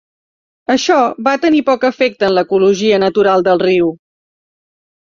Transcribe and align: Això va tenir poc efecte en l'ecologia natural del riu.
Això 0.75 0.95
va 1.27 1.35
tenir 1.45 1.61
poc 1.69 1.85
efecte 1.91 2.29
en 2.31 2.35
l'ecologia 2.39 3.03
natural 3.07 3.49
del 3.51 3.65
riu. 3.69 3.97